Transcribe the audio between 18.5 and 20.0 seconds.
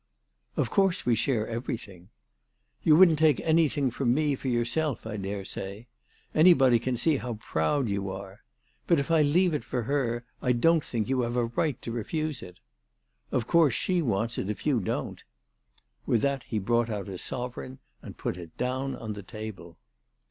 down on the table.